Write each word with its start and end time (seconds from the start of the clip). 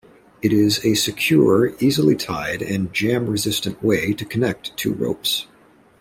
It 0.41 0.51
is 0.51 0.83
a 0.83 0.95
secure, 0.95 1.75
easily 1.79 2.15
tied, 2.15 2.63
and 2.63 2.91
jam-resistant 2.91 3.83
way 3.83 4.13
to 4.13 4.25
connect 4.25 4.75
two 4.75 4.93
ropes. 4.95 5.45